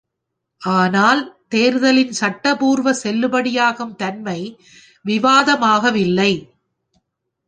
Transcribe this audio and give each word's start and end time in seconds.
ஆனால் 0.61 1.19
தேர்தலின் 1.47 2.11
சட்டப்பூர்வ 2.11 2.93
செல்லுபடியாகும் 3.03 3.95
தன்மை 3.95 4.39
விவாதமாகவில்லை. 5.05 6.31